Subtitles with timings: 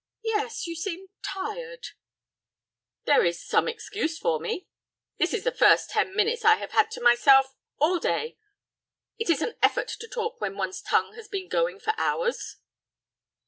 [0.23, 1.89] "Yes, you seem tired—"
[3.05, 4.67] "There is some excuse for me.
[5.19, 8.39] This is the first ten minutes I have had to myself—all day.
[9.19, 12.57] It is an effort to talk when one's tongue has been going for hours."